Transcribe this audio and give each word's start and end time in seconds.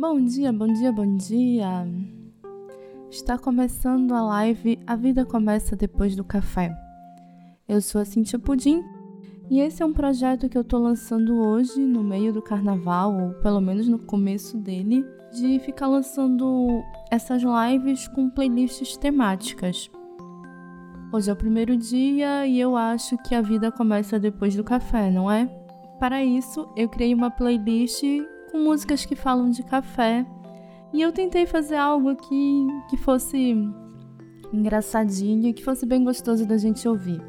Bom 0.00 0.24
dia, 0.24 0.50
bom 0.50 0.66
dia, 0.66 0.90
bom 0.90 1.14
dia. 1.14 1.86
Está 3.10 3.36
começando 3.36 4.12
a 4.12 4.22
live 4.22 4.78
A 4.86 4.96
Vida 4.96 5.26
Começa 5.26 5.76
Depois 5.76 6.16
do 6.16 6.24
Café. 6.24 6.74
Eu 7.68 7.82
sou 7.82 8.00
a 8.00 8.04
Cintia 8.06 8.38
Pudim 8.38 8.82
e 9.50 9.60
esse 9.60 9.82
é 9.82 9.84
um 9.84 9.92
projeto 9.92 10.48
que 10.48 10.56
eu 10.56 10.62
estou 10.62 10.80
lançando 10.80 11.38
hoje 11.38 11.78
no 11.80 12.02
meio 12.02 12.32
do 12.32 12.40
carnaval, 12.40 13.14
ou 13.14 13.34
pelo 13.42 13.60
menos 13.60 13.86
no 13.88 13.98
começo 13.98 14.56
dele, 14.56 15.04
de 15.34 15.58
ficar 15.58 15.86
lançando 15.86 16.82
essas 17.10 17.42
lives 17.42 18.08
com 18.08 18.30
playlists 18.30 18.96
temáticas. 18.96 19.90
Hoje 21.12 21.28
é 21.28 21.34
o 21.34 21.36
primeiro 21.36 21.76
dia 21.76 22.46
e 22.46 22.58
eu 22.58 22.74
acho 22.74 23.18
que 23.18 23.34
a 23.34 23.42
vida 23.42 23.70
começa 23.70 24.18
depois 24.18 24.56
do 24.56 24.64
café, 24.64 25.10
não 25.10 25.30
é? 25.30 25.44
Para 25.98 26.24
isso, 26.24 26.66
eu 26.74 26.88
criei 26.88 27.12
uma 27.12 27.30
playlist 27.30 28.02
com 28.50 28.58
músicas 28.58 29.04
que 29.04 29.14
falam 29.14 29.50
de 29.50 29.62
café 29.62 30.26
e 30.92 31.00
eu 31.00 31.12
tentei 31.12 31.46
fazer 31.46 31.76
algo 31.76 32.16
que, 32.16 32.66
que 32.88 32.96
fosse 32.96 33.54
engraçadinho, 34.52 35.54
que 35.54 35.64
fosse 35.64 35.86
bem 35.86 36.02
gostoso 36.02 36.46
da 36.46 36.58
gente 36.58 36.86
ouvir. 36.88 37.22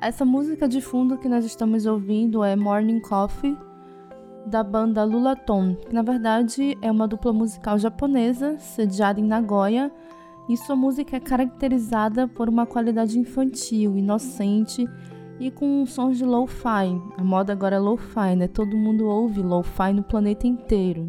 Essa 0.00 0.24
música 0.24 0.68
de 0.68 0.80
fundo 0.80 1.16
que 1.16 1.28
nós 1.28 1.44
estamos 1.44 1.86
ouvindo 1.86 2.42
é 2.42 2.56
Morning 2.56 3.00
Coffee, 3.00 3.56
da 4.44 4.64
banda 4.64 5.04
Lulaton, 5.04 5.76
que 5.76 5.94
na 5.94 6.02
verdade 6.02 6.76
é 6.82 6.90
uma 6.90 7.06
dupla 7.06 7.32
musical 7.32 7.78
japonesa 7.78 8.58
sediada 8.58 9.20
em 9.20 9.24
Nagoya, 9.24 9.92
e 10.48 10.56
sua 10.56 10.74
música 10.74 11.16
é 11.16 11.20
caracterizada 11.20 12.26
por 12.26 12.48
uma 12.48 12.66
qualidade 12.66 13.16
infantil, 13.16 13.96
inocente 13.96 14.84
e 15.38 15.50
com 15.50 15.84
sons 15.86 16.18
de 16.18 16.24
lo-fi. 16.24 17.00
A 17.16 17.24
moda 17.24 17.52
agora 17.52 17.76
é 17.76 17.78
lo-fi, 17.78 18.36
né? 18.36 18.48
Todo 18.48 18.76
mundo 18.76 19.06
ouve 19.06 19.40
lo-fi 19.42 19.92
no 19.92 20.02
planeta 20.02 20.46
inteiro. 20.46 21.08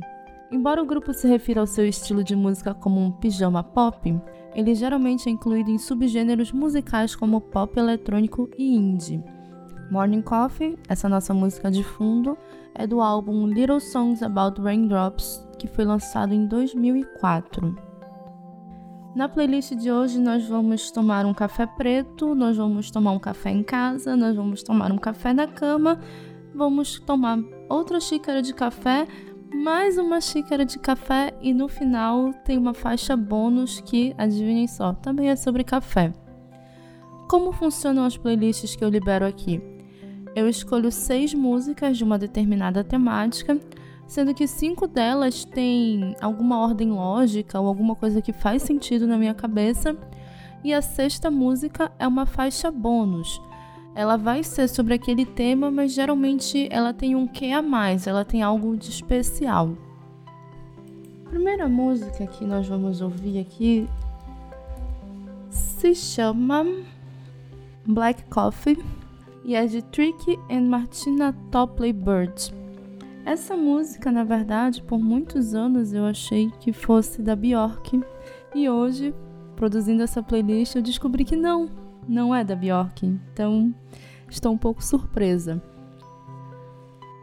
Embora 0.52 0.82
o 0.82 0.86
grupo 0.86 1.14
se 1.14 1.28
refira 1.28 1.62
ao 1.62 1.68
seu 1.68 1.86
estilo 1.86 2.24
de 2.24 2.36
música 2.36 2.74
como 2.74 3.02
um 3.02 3.12
pijama 3.12 3.64
pop, 3.64 4.22
ele 4.54 4.76
geralmente 4.76 5.28
é 5.28 5.32
incluído 5.32 5.72
em 5.72 5.78
subgêneros 5.78 6.52
musicais 6.52 7.16
como 7.16 7.42
pop 7.42 7.78
eletrônico 7.80 8.50
e 8.58 8.76
indie. 8.76 9.24
Morning 9.90 10.22
Coffee, 10.22 10.78
essa 10.88 11.10
nossa 11.10 11.34
música 11.34 11.70
de 11.72 11.84
fundo, 11.84 12.38
é 12.76 12.86
do 12.88 13.02
álbum 13.02 13.48
Little 13.48 13.80
Songs 13.80 14.24
About 14.24 14.62
Raindrops, 14.62 15.48
que 15.58 15.68
foi 15.68 15.86
lançado 15.86 16.34
em 16.34 16.46
2004. 16.48 17.93
Na 19.16 19.30
playlist 19.30 19.76
de 19.76 19.92
hoje 19.92 20.20
nós 20.20 20.48
vamos 20.48 20.90
tomar 20.90 21.24
um 21.24 21.36
café 21.36 21.68
preto, 21.68 22.34
nós 22.34 22.58
vamos 22.58 22.90
tomar 22.90 23.12
um 23.12 23.20
café 23.20 23.52
em 23.52 23.62
casa, 23.62 24.16
nós 24.16 24.36
vamos 24.36 24.64
tomar 24.64 24.92
um 24.92 24.98
café 24.98 25.32
na 25.32 25.46
cama, 25.46 26.00
vamos 26.56 27.00
tomar 27.00 27.38
outra 27.70 28.00
xícara 28.00 28.42
de 28.42 28.56
café, 28.56 29.08
mais 29.54 30.00
uma 30.00 30.20
xícara 30.20 30.66
de 30.66 30.80
café 30.80 31.32
e 31.40 31.54
no 31.54 31.68
final 31.68 32.34
tem 32.44 32.58
uma 32.58 32.74
faixa 32.74 33.16
bônus 33.16 33.80
que, 33.82 34.16
adivinhem 34.18 34.68
só, 34.68 34.94
também 34.94 35.30
é 35.30 35.36
sobre 35.36 35.64
café. 35.64 36.12
Como 37.30 37.52
funcionam 37.52 38.06
as 38.06 38.18
playlists 38.18 38.76
que 38.76 38.84
eu 38.84 38.90
libero 38.90 39.28
aqui? 39.28 39.62
Eu 40.36 40.50
escolho 40.50 40.92
seis 40.92 41.36
músicas 41.36 42.00
de 42.00 42.04
uma 42.04 42.18
determinada 42.18 42.84
temática 42.84 43.60
sendo 44.08 44.34
que 44.34 44.48
cinco 44.48 44.88
delas 44.88 45.46
têm 45.46 46.16
alguma 46.22 46.60
ordem 46.60 46.92
lógica 46.92 47.60
ou 47.60 47.68
alguma 47.68 47.96
coisa 47.96 48.22
que 48.22 48.34
faz 48.34 48.64
sentido 48.64 49.08
na 49.08 49.18
minha 49.18 49.34
cabeça, 49.34 49.98
e 50.64 50.74
a 50.74 50.82
sexta 50.82 51.30
música 51.30 51.92
é 52.00 52.08
uma 52.08 52.26
faixa 52.26 52.72
bônus. 52.72 53.42
Ela 53.96 54.18
vai 54.18 54.44
ser 54.44 54.68
sobre 54.68 54.94
aquele 54.94 55.26
tema, 55.26 55.70
mas 55.70 55.94
geralmente 55.94 56.68
ela 56.72 56.94
tem 56.94 57.16
um 57.16 57.28
que 57.28 57.52
a 57.52 57.62
mais, 57.62 58.08
ela 58.08 58.26
tem 58.26 58.42
algo 58.42 58.76
de 58.76 58.90
especial. 58.90 59.78
A 61.26 61.30
primeira 61.30 61.68
música 61.68 62.26
que 62.26 62.46
nós 62.46 62.68
vamos 62.68 63.02
ouvir 63.02 63.40
aqui 63.40 63.88
se 65.50 65.94
chama 65.94 66.66
Black 67.86 68.24
Coffee 68.30 68.84
e 69.44 69.56
é 69.56 69.66
de 69.66 69.82
Tricky 69.82 70.40
and 70.50 70.70
Martina 70.70 71.36
Topley 71.52 71.92
Bird. 71.92 72.63
Essa 73.26 73.56
música, 73.56 74.12
na 74.12 74.26
verdade, 74.26 74.84
por 74.84 75.00
muitos 75.00 75.56
anos 75.56 75.94
eu 75.94 76.06
achei 76.06 76.52
que 76.60 76.74
fosse 76.74 77.22
da 77.22 77.38
Bjork 77.38 78.04
e 78.54 78.70
hoje, 78.70 79.16
produzindo 79.56 80.04
essa 80.04 80.22
playlist, 80.22 80.76
eu 80.76 80.82
descobri 80.82 81.24
que 81.24 81.38
não, 81.38 81.70
não 82.06 82.36
é 82.36 82.44
da 82.44 82.54
Bjork. 82.54 83.06
Então, 83.06 83.74
estou 84.30 84.52
um 84.52 84.58
pouco 84.58 84.84
surpresa. 84.84 85.64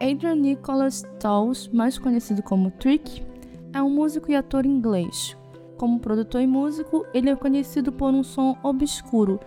Adrian 0.00 0.36
Nicholas 0.36 1.02
Towles, 1.20 1.68
mais 1.68 1.98
conhecido 1.98 2.42
como 2.42 2.70
Trick, 2.70 3.22
é 3.70 3.82
um 3.82 3.90
músico 3.90 4.30
e 4.30 4.34
ator 4.34 4.64
inglês. 4.64 5.36
Como 5.76 6.00
produtor 6.00 6.40
e 6.40 6.46
músico, 6.46 7.04
ele 7.12 7.28
é 7.28 7.36
conhecido 7.36 7.92
por 7.92 8.14
um 8.14 8.22
som 8.22 8.56
obscuro, 8.62 9.38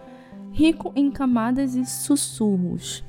rico 0.51 0.93
em 0.95 1.09
camadas 1.09 1.73
e 1.73 1.83
sussurros. 1.83 3.03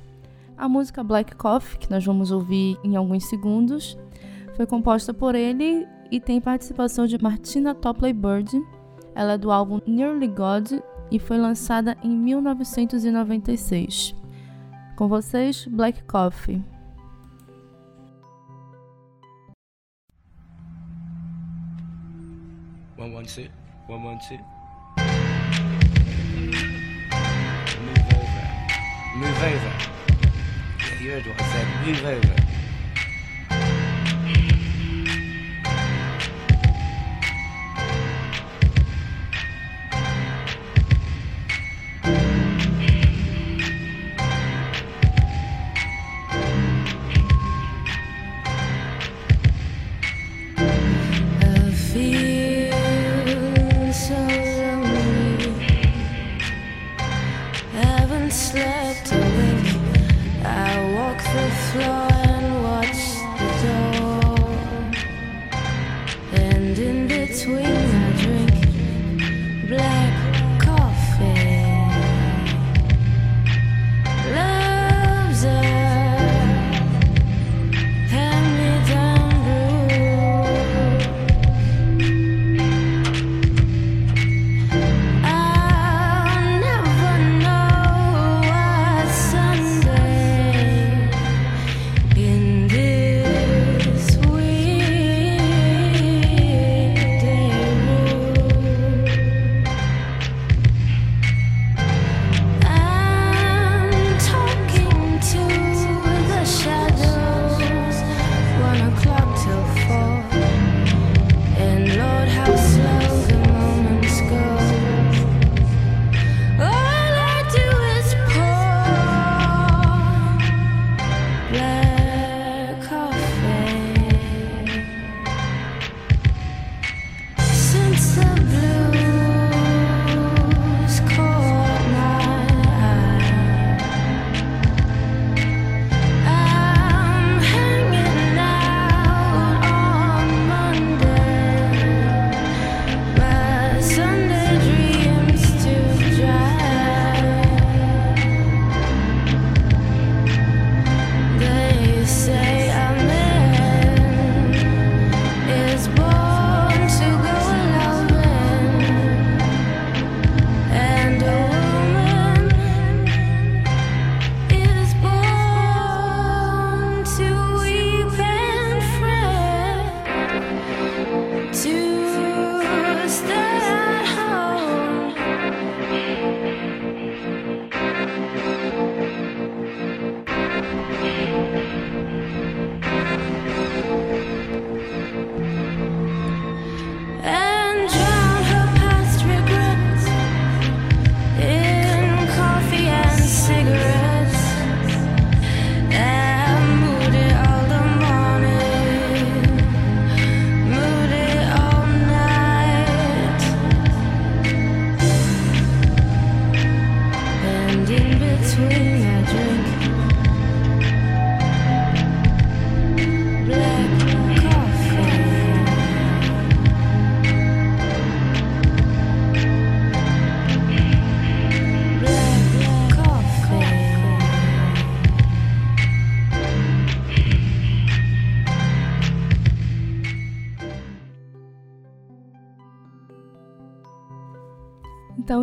A 0.56 0.69
música 0.69 1.03
Black 1.03 1.34
Coffee, 1.34 1.78
que 1.78 1.91
nós 1.91 2.04
vamos 2.04 2.31
ouvir 2.31 2.78
em 2.84 2.94
alguns 2.94 3.28
segundos, 3.28 3.98
foi 4.56 4.66
composta 4.66 5.12
por 5.12 5.34
ele 5.34 5.84
e 6.10 6.20
tem 6.20 6.41
participação 6.41 7.06
de 7.06 7.20
Martina 7.20 7.75
Topley 7.75 8.12
Bird. 8.12 8.56
Ela 9.14 9.32
é 9.32 9.38
do 9.38 9.50
álbum 9.50 9.81
Nearly 9.87 10.28
God 10.28 10.75
e 11.10 11.19
foi 11.19 11.38
lançada 11.38 11.97
em 12.03 12.10
1996. 12.10 14.14
Com 14.97 15.09
vocês, 15.09 15.66
Black 15.66 16.04
Coffee. 16.04 16.62
One 22.97 23.12
one 23.12 23.26
two, 23.26 23.48
one 23.88 24.04
one 24.04 24.20
two. 24.20 24.38
Move 27.84 28.06
over, 28.14 28.47
move 29.16 29.43
over. 29.43 29.94
motivés, 31.04 31.19
je 31.19 31.25
dois 31.25 31.37
saluer. 32.03 32.44
slow 61.75 62.13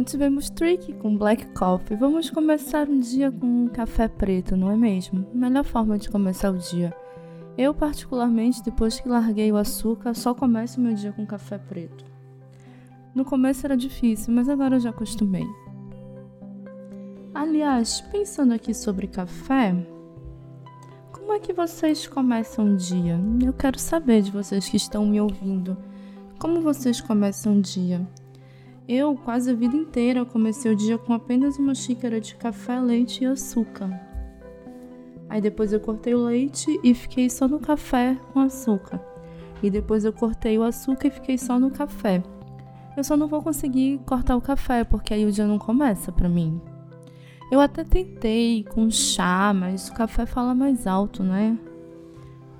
Então 0.01 0.09
tivemos 0.13 0.49
Trick 0.49 0.93
com 0.93 1.15
Black 1.15 1.45
Coffee. 1.53 1.95
Vamos 1.95 2.27
começar 2.31 2.89
um 2.89 2.99
dia 2.99 3.31
com 3.31 3.45
um 3.45 3.67
café 3.67 4.07
preto, 4.07 4.57
não 4.57 4.71
é 4.71 4.75
mesmo? 4.75 5.27
Melhor 5.31 5.63
forma 5.63 5.95
de 5.95 6.09
começar 6.09 6.49
o 6.49 6.57
dia. 6.57 6.91
Eu, 7.55 7.71
particularmente, 7.71 8.63
depois 8.63 8.99
que 8.99 9.07
larguei 9.07 9.51
o 9.51 9.57
açúcar, 9.57 10.15
só 10.15 10.33
começo 10.33 10.81
meu 10.81 10.95
dia 10.95 11.11
com 11.11 11.23
café 11.23 11.59
preto. 11.59 12.03
No 13.13 13.23
começo 13.23 13.63
era 13.63 13.77
difícil, 13.77 14.33
mas 14.33 14.49
agora 14.49 14.77
eu 14.77 14.79
já 14.79 14.89
acostumei. 14.89 15.45
Aliás, 17.31 18.01
pensando 18.01 18.55
aqui 18.55 18.73
sobre 18.73 19.05
café, 19.05 19.75
como 21.11 21.31
é 21.31 21.39
que 21.39 21.53
vocês 21.53 22.07
começam 22.07 22.73
o 22.73 22.75
dia? 22.75 23.21
Eu 23.45 23.53
quero 23.53 23.77
saber 23.77 24.23
de 24.23 24.31
vocês 24.31 24.67
que 24.67 24.77
estão 24.77 25.05
me 25.05 25.21
ouvindo. 25.21 25.77
Como 26.39 26.59
vocês 26.59 26.99
começam 26.99 27.59
o 27.59 27.61
dia? 27.61 28.03
Eu, 28.87 29.15
quase 29.15 29.51
a 29.51 29.53
vida 29.53 29.75
inteira, 29.75 30.25
comecei 30.25 30.71
o 30.71 30.75
dia 30.75 30.97
com 30.97 31.13
apenas 31.13 31.57
uma 31.57 31.75
xícara 31.75 32.19
de 32.19 32.35
café, 32.35 32.79
leite 32.79 33.23
e 33.23 33.27
açúcar. 33.27 33.89
Aí 35.29 35.39
depois 35.39 35.71
eu 35.71 35.79
cortei 35.79 36.13
o 36.13 36.23
leite 36.25 36.79
e 36.83 36.93
fiquei 36.93 37.29
só 37.29 37.47
no 37.47 37.59
café 37.59 38.17
com 38.33 38.39
açúcar. 38.39 38.99
E 39.63 39.69
depois 39.69 40.03
eu 40.03 40.11
cortei 40.11 40.57
o 40.57 40.63
açúcar 40.63 41.07
e 41.07 41.11
fiquei 41.11 41.37
só 41.37 41.59
no 41.59 41.71
café. 41.71 42.21
Eu 42.97 43.03
só 43.03 43.15
não 43.15 43.27
vou 43.27 43.41
conseguir 43.41 43.99
cortar 44.05 44.35
o 44.35 44.41
café, 44.41 44.83
porque 44.83 45.13
aí 45.13 45.25
o 45.25 45.31
dia 45.31 45.47
não 45.47 45.57
começa 45.57 46.11
para 46.11 46.27
mim. 46.27 46.59
Eu 47.49 47.61
até 47.61 47.83
tentei 47.83 48.63
com 48.63 48.89
chá, 48.89 49.53
mas 49.53 49.87
o 49.87 49.93
café 49.93 50.25
fala 50.25 50.53
mais 50.53 50.87
alto, 50.87 51.23
né? 51.23 51.57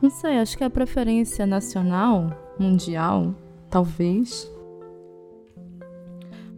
Não 0.02 0.10
sei, 0.10 0.38
acho 0.38 0.58
que 0.58 0.64
é 0.64 0.68
a 0.68 0.70
preferência 0.70 1.46
nacional, 1.46 2.32
mundial, 2.58 3.36
talvez. 3.70 4.50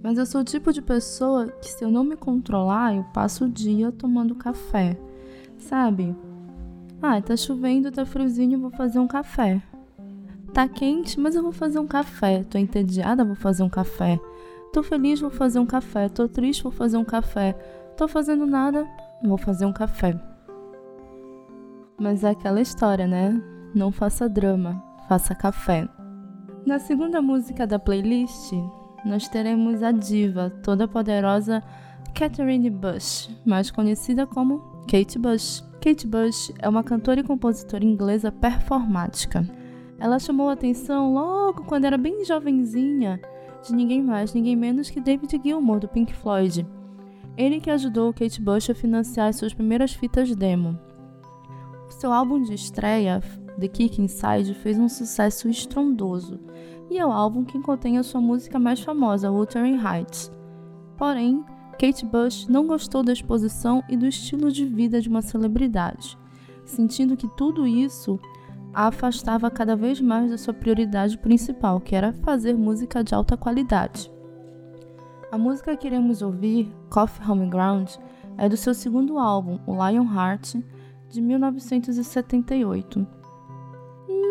Mas 0.04 0.18
eu 0.18 0.26
sou 0.26 0.42
o 0.42 0.44
tipo 0.44 0.74
de 0.74 0.82
pessoa 0.82 1.48
que, 1.48 1.72
se 1.72 1.84
eu 1.84 1.90
não 1.90 2.04
me 2.04 2.18
controlar, 2.18 2.94
eu 2.94 3.06
passo 3.14 3.46
o 3.46 3.50
dia 3.50 3.90
tomando 3.90 4.36
café. 4.36 5.00
Sabe? 5.58 6.14
Ah, 7.02 7.22
tá 7.22 7.38
chovendo, 7.38 7.90
tá 7.90 8.06
friozinho, 8.06 8.60
vou 8.60 8.70
fazer 8.70 9.00
um 9.00 9.08
café. 9.08 9.62
Tá 10.54 10.68
quente, 10.68 11.18
mas 11.18 11.36
eu 11.36 11.42
vou 11.42 11.54
fazer 11.54 11.80
um 11.80 11.88
café. 11.88 12.44
Tô 12.44 12.58
entediada, 12.58 13.24
vou 13.24 13.36
fazer 13.36 13.64
um 13.64 13.70
café. 13.70 14.20
Tô 14.74 14.84
feliz, 14.84 15.22
vou 15.22 15.32
fazer 15.32 15.60
um 15.60 15.66
café. 15.66 16.10
Tô 16.10 16.28
triste, 16.28 16.64
vou 16.64 16.72
fazer 16.72 16.98
um 16.98 17.06
café. 17.06 17.54
Tô 17.96 18.08
fazendo 18.08 18.46
nada, 18.46 18.86
vou 19.24 19.38
fazer 19.38 19.66
um 19.66 19.74
café. 19.74 20.20
Mas 21.98 22.24
é 22.26 22.32
aquela 22.32 22.60
história, 22.60 23.08
né? 23.08 23.42
Não 23.74 23.92
faça 23.92 24.28
drama, 24.28 24.84
faça 25.08 25.34
café. 25.34 25.88
Na 26.66 26.78
segunda 26.78 27.22
música 27.22 27.66
da 27.66 27.80
playlist, 27.80 28.54
nós 29.06 29.28
teremos 29.28 29.84
a 29.84 29.92
diva, 29.92 30.50
toda 30.64 30.88
poderosa 30.88 31.62
Catherine 32.14 32.70
Bush, 32.70 33.30
mais 33.46 33.70
conhecida 33.70 34.26
como 34.26 34.60
Kate 34.90 35.18
Bush. 35.20 35.62
Kate 35.82 36.08
Bush 36.08 36.52
é 36.60 36.70
uma 36.70 36.84
cantora 36.84 37.20
e 37.20 37.24
compositora 37.24 37.84
inglesa 37.84 38.32
performática. 38.32 39.46
Ela 40.00 40.20
chamou 40.20 40.50
atenção 40.50 41.14
logo 41.14 41.64
quando 41.64 41.86
era 41.86 41.98
bem 41.98 42.24
jovenzinha 42.24 43.20
de 43.66 43.74
ninguém 43.74 44.02
mais, 44.02 44.34
ninguém 44.34 44.56
menos 44.56 44.90
que 44.90 45.00
David 45.00 45.42
Gilmour 45.44 45.80
do 45.80 45.88
Pink 45.88 46.14
Floyd. 46.14 46.66
Ele 47.36 47.60
que 47.60 47.72
ajudou 47.72 48.14
Kate 48.14 48.42
Bush 48.42 48.70
a 48.70 48.76
financiar 48.76 49.34
suas 49.34 49.54
primeiras 49.54 49.94
fitas 49.94 50.34
demo. 50.36 50.78
Seu 51.90 52.12
álbum 52.12 52.42
de 52.42 52.54
estreia, 52.54 53.22
The 53.60 53.68
Kick 53.68 54.02
Inside, 54.02 54.54
fez 54.56 54.78
um 54.78 54.90
sucesso 54.90 55.50
estrondoso 55.50 56.40
e 56.94 57.00
é 57.00 57.06
o 57.06 57.12
álbum 57.12 57.44
que 57.44 57.60
contém 57.60 57.98
a 57.98 58.04
sua 58.04 58.22
música 58.22 58.60
mais 58.60 58.80
famosa, 58.80 59.32
Wuthering 59.32 59.80
Heights. 59.84 60.32
Porém, 60.96 61.44
Kate 61.72 62.06
Bush 62.06 62.48
não 62.48 62.68
gostou 62.68 63.02
da 63.02 63.12
exposição 63.12 63.84
e 63.90 63.98
do 63.98 64.06
estilo 64.06 64.52
de 64.52 64.64
vida 64.64 65.02
de 65.02 65.10
uma 65.10 65.24
celebridade, 65.24 66.16
sentindo 66.64 67.18
que 67.18 67.28
tudo 67.36 67.66
isso 67.66 68.20
a 68.72 68.88
afastava 68.88 69.50
cada 69.50 69.76
vez 69.76 70.00
mais 70.00 70.30
da 70.30 70.38
sua 70.38 70.54
prioridade 70.54 71.18
principal, 71.18 71.82
que 71.82 71.96
era 71.96 72.14
fazer 72.14 72.56
música 72.56 73.04
de 73.04 73.16
alta 73.16 73.36
qualidade. 73.36 74.12
A 75.32 75.38
música 75.38 75.76
que 75.76 75.88
iremos 75.88 76.22
ouvir, 76.22 76.72
Coffee 76.92 77.28
Home 77.28 77.50
Ground, 77.50 77.90
é 78.38 78.48
do 78.48 78.56
seu 78.56 78.76
segundo 78.76 79.18
álbum, 79.18 79.58
o 79.66 79.74
Lionheart, 79.74 80.58
de 81.10 81.22
1978 81.22 83.23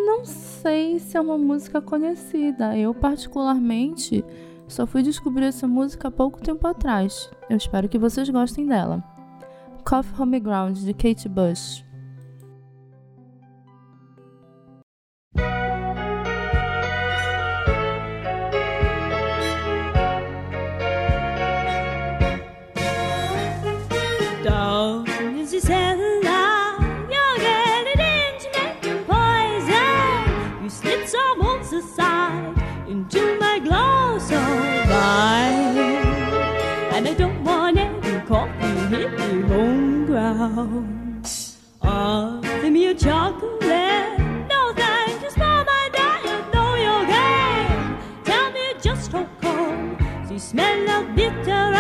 não 0.07 0.25
sei 0.25 0.99
se 0.99 1.17
é 1.17 1.21
uma 1.21 1.39
música 1.39 1.81
conhecida. 1.81 2.77
Eu, 2.77 2.95
particularmente, 2.95 4.25
só 4.67 4.87
fui 4.87 5.03
descobrir 5.03 5.47
essa 5.47 5.67
música 5.69 6.09
há 6.09 6.11
pouco 6.11 6.41
tempo 6.41 6.67
atrás. 6.67 7.31
Eu 7.49 7.57
espero 7.57 7.89
que 7.89 7.99
vocês 7.99 8.29
gostem 8.29 8.67
dela. 8.67 9.03
Coffee 9.85 10.21
Home 10.21 10.41
Ground, 10.41 10.79
de 10.79 10.95
Kate 10.95 11.29
Bush. 11.29 11.85
Offer 41.81 42.69
me 42.69 42.87
a 42.89 42.95
chocolate. 42.97 44.19
No 44.51 44.73
thanks, 44.75 45.23
it's 45.23 45.35
for 45.35 45.65
my 45.65 45.89
diet. 45.93 46.53
Know 46.53 46.75
your 46.75 47.07
game. 47.07 47.97
Tell 48.25 48.51
me 48.51 48.75
just 48.83 49.13
how 49.13 49.29
cold. 49.41 50.01
The 50.29 50.41
smell 50.41 50.91
of 50.91 51.15
bitter 51.15 51.72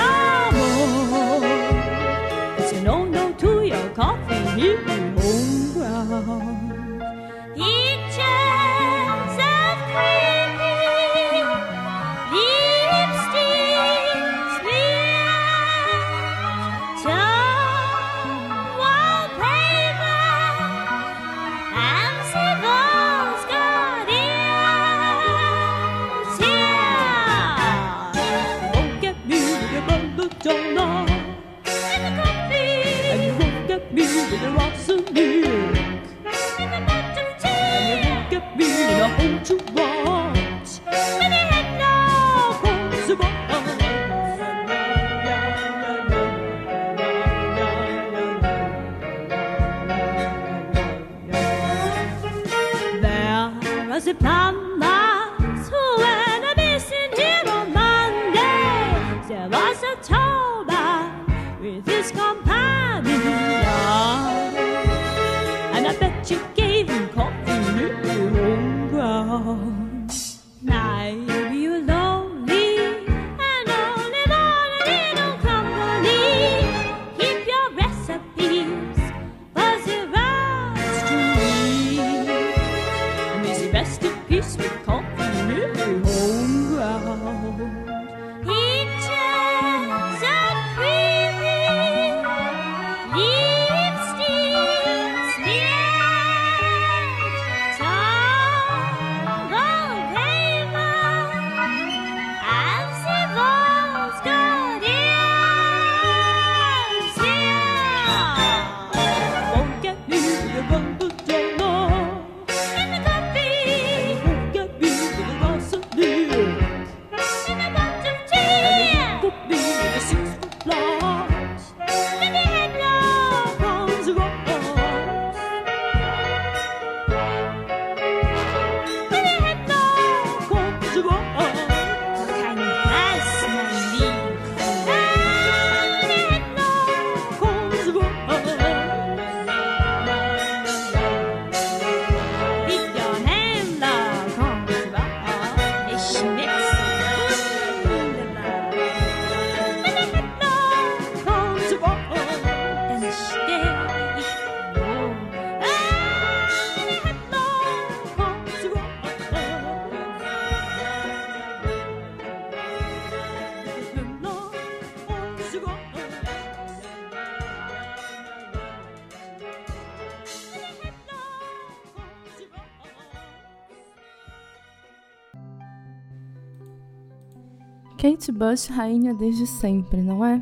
Kate 178.23 178.31
Bush, 178.31 178.69
rainha 178.69 179.12
desde 179.12 179.49
sempre, 179.49 180.00
não 180.00 180.25
é? 180.25 180.41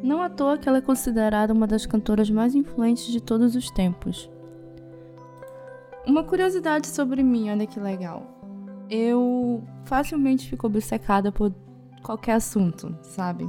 Não 0.00 0.22
à 0.22 0.28
toa 0.28 0.56
que 0.56 0.68
ela 0.68 0.78
é 0.78 0.80
considerada 0.80 1.52
uma 1.52 1.66
das 1.66 1.84
cantoras 1.84 2.30
mais 2.30 2.54
influentes 2.54 3.06
de 3.06 3.20
todos 3.20 3.56
os 3.56 3.72
tempos. 3.72 4.30
Uma 6.06 6.22
curiosidade 6.22 6.86
sobre 6.86 7.24
mim, 7.24 7.50
olha 7.50 7.66
que 7.66 7.80
legal. 7.80 8.22
Eu 8.88 9.64
facilmente 9.84 10.48
fico 10.48 10.68
obcecada 10.68 11.32
por 11.32 11.52
qualquer 12.04 12.34
assunto, 12.34 12.96
sabe? 13.02 13.48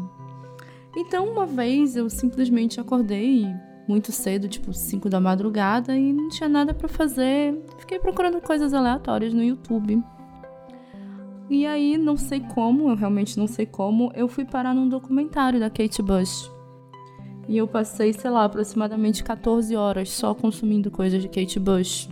Então, 0.98 1.28
uma 1.28 1.46
vez 1.46 1.96
eu 1.96 2.10
simplesmente 2.10 2.82
acordei 2.82 3.46
muito 3.88 4.12
cedo, 4.12 4.48
tipo 4.48 4.74
5 4.74 5.08
da 5.10 5.20
madrugada, 5.22 5.96
e 5.96 6.12
não 6.12 6.28
tinha 6.30 6.50
nada 6.50 6.74
para 6.74 6.88
fazer. 6.88 7.56
Fiquei 7.78 8.00
procurando 8.00 8.42
coisas 8.42 8.74
aleatórias 8.74 9.32
no 9.32 9.44
YouTube. 9.44 10.04
E 11.50 11.66
aí, 11.66 11.98
não 11.98 12.18
sei 12.18 12.40
como, 12.40 12.90
eu 12.90 12.96
realmente 12.96 13.38
não 13.38 13.46
sei 13.46 13.66
como, 13.66 14.12
eu 14.16 14.28
fui 14.28 14.44
parar 14.44 14.74
num 14.74 14.90
documentário 14.90 15.60
da 15.60 15.70
Kate 15.70 16.02
Bush. 16.02 16.52
E 17.48 17.56
eu 17.58 17.68
passei, 17.68 18.12
sei 18.14 18.32
lá, 18.32 18.46
aproximadamente 18.46 19.24
14 19.24 19.76
horas 19.76 20.10
só 20.10 20.34
consumindo 20.34 20.90
coisas 20.90 21.22
de 21.22 21.30
Kate 21.30 21.60
Bush. 21.60 22.10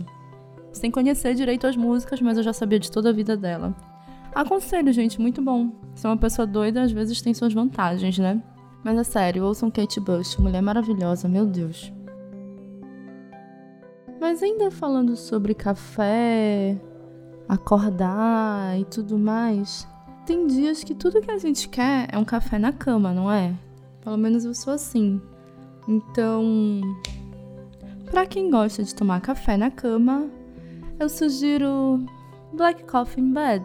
Sem 0.72 0.90
conhecer 0.90 1.34
direito 1.34 1.66
as 1.66 1.76
músicas, 1.76 2.20
mas 2.20 2.36
eu 2.36 2.44
já 2.44 2.52
sabia 2.52 2.78
de 2.78 2.90
toda 2.90 3.10
a 3.10 3.12
vida 3.12 3.36
dela. 3.36 3.74
Aconselho, 4.32 4.92
gente, 4.92 5.20
muito 5.20 5.42
bom. 5.42 5.72
Ser 5.94 6.06
uma 6.06 6.16
pessoa 6.16 6.46
doida 6.46 6.82
às 6.82 6.92
vezes 6.92 7.20
tem 7.20 7.34
suas 7.34 7.52
vantagens, 7.52 8.18
né? 8.18 8.40
Mas 8.84 8.98
é 8.98 9.04
sério, 9.04 9.44
ouçam 9.44 9.70
Kate 9.70 9.98
Bush, 9.98 10.36
mulher 10.36 10.62
maravilhosa, 10.62 11.28
meu 11.28 11.46
Deus. 11.46 11.92
Mas 14.20 14.42
ainda 14.42 14.70
falando 14.70 15.16
sobre 15.16 15.54
café, 15.54 16.76
acordar 17.48 18.78
e 18.78 18.84
tudo 18.84 19.18
mais, 19.18 19.86
tem 20.26 20.46
dias 20.46 20.82
que 20.82 20.94
tudo 20.94 21.20
que 21.20 21.30
a 21.30 21.38
gente 21.38 21.68
quer 21.68 22.08
é 22.10 22.18
um 22.18 22.24
café 22.24 22.58
na 22.58 22.72
cama, 22.72 23.12
não 23.12 23.30
é? 23.30 23.54
Pelo 24.00 24.16
menos 24.16 24.44
eu 24.44 24.54
sou 24.54 24.72
assim. 24.72 25.20
Então, 25.86 26.80
para 28.10 28.26
quem 28.26 28.50
gosta 28.50 28.82
de 28.82 28.94
tomar 28.94 29.20
café 29.20 29.56
na 29.56 29.70
cama, 29.70 30.28
eu 30.98 31.08
sugiro 31.08 32.04
Black 32.54 32.84
Coffee 32.84 33.22
in 33.22 33.32
Bed. 33.32 33.64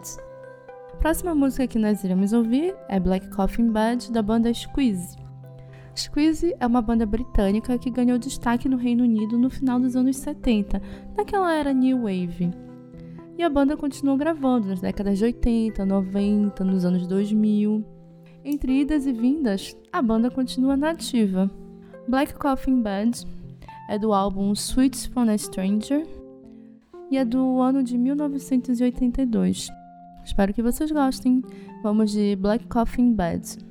A 0.92 0.96
próxima 0.96 1.34
música 1.34 1.66
que 1.66 1.78
nós 1.78 2.04
iremos 2.04 2.32
ouvir 2.34 2.74
é 2.88 3.00
Black 3.00 3.28
Coffee 3.30 3.64
in 3.64 3.72
Bed 3.72 4.12
da 4.12 4.22
banda 4.22 4.52
Squeeze. 4.52 5.16
Squeeze 5.96 6.54
é 6.60 6.66
uma 6.66 6.82
banda 6.82 7.06
britânica 7.06 7.78
que 7.78 7.90
ganhou 7.90 8.18
destaque 8.18 8.68
no 8.68 8.76
Reino 8.76 9.04
Unido 9.04 9.38
no 9.38 9.48
final 9.48 9.80
dos 9.80 9.96
anos 9.96 10.16
70, 10.18 10.80
naquela 11.16 11.54
era 11.54 11.72
New 11.72 12.02
Wave 12.02 12.69
e 13.40 13.42
a 13.42 13.48
banda 13.48 13.74
continuou 13.74 14.18
gravando 14.18 14.68
nas 14.68 14.82
décadas 14.82 15.16
de 15.16 15.24
80, 15.24 15.86
90, 15.86 16.62
nos 16.62 16.84
anos 16.84 17.06
2000. 17.06 17.82
Entre 18.44 18.82
idas 18.82 19.06
e 19.06 19.12
vindas, 19.14 19.74
a 19.90 20.02
banda 20.02 20.30
continua 20.30 20.76
nativa. 20.76 21.50
Black 22.06 22.34
Coffin 22.34 22.82
Band 22.82 23.12
é 23.88 23.98
do 23.98 24.12
álbum 24.12 24.52
Sweets 24.52 25.06
from 25.06 25.30
a 25.30 25.38
Stranger 25.38 26.06
e 27.10 27.16
é 27.16 27.24
do 27.24 27.62
ano 27.62 27.82
de 27.82 27.96
1982. 27.96 29.68
Espero 30.22 30.52
que 30.52 30.60
vocês 30.60 30.92
gostem. 30.92 31.42
Vamos 31.82 32.10
de 32.10 32.36
Black 32.36 32.66
Coffin 32.66 33.14
Bed. 33.14 33.69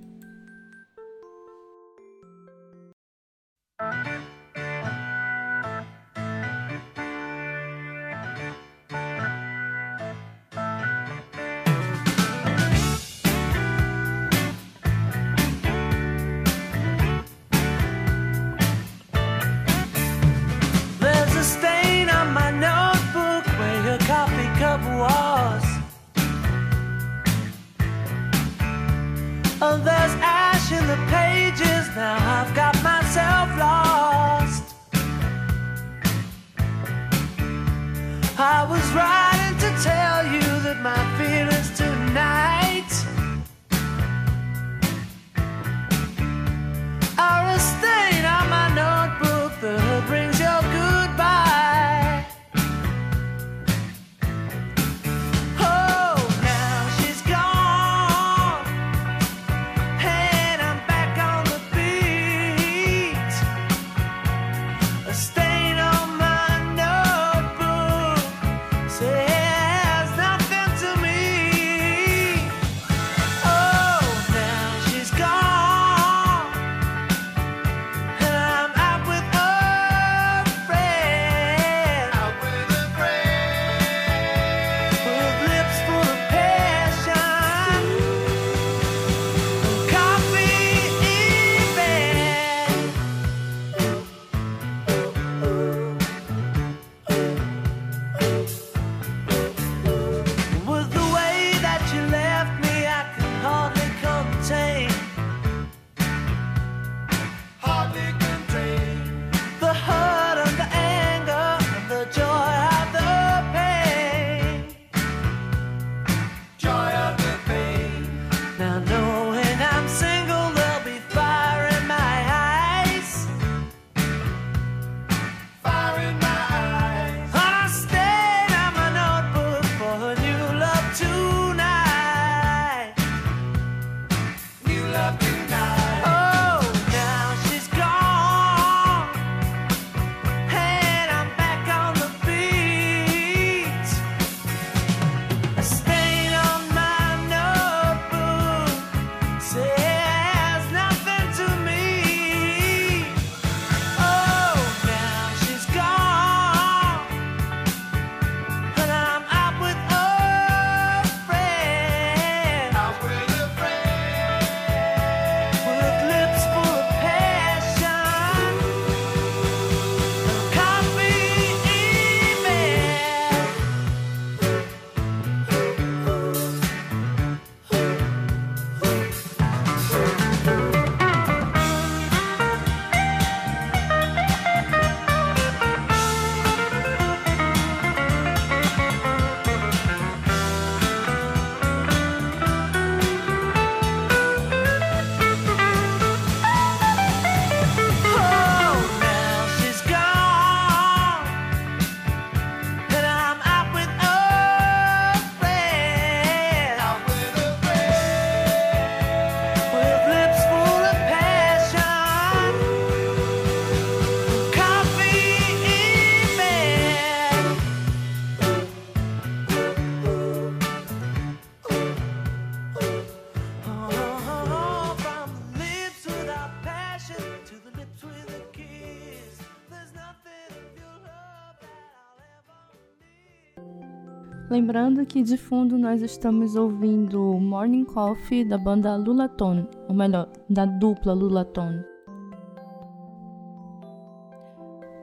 Lembrando 234.60 235.06
que 235.06 235.24
de 235.24 235.38
fundo 235.38 235.78
nós 235.78 236.02
estamos 236.02 236.54
ouvindo 236.54 237.18
Morning 237.40 237.86
Coffee 237.86 238.44
da 238.44 238.58
banda 238.58 238.94
Lulaton, 238.98 239.66
ou 239.88 239.96
melhor, 239.96 240.30
da 240.50 240.66
dupla 240.66 241.14
Lulaton. 241.14 241.82